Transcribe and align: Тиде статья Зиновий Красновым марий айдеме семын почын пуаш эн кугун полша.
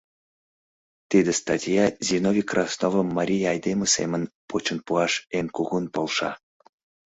Тиде 1.09 1.31
статья 1.41 1.83
Зиновий 2.07 2.47
Красновым 2.51 3.07
марий 3.17 3.43
айдеме 3.51 3.87
семын 3.95 4.23
почын 4.49 4.77
пуаш 4.85 5.13
эн 5.37 5.47
кугун 5.55 5.85
полша. 5.93 6.31